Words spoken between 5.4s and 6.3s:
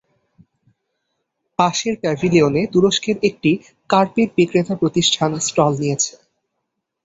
Stall নিয়েছে।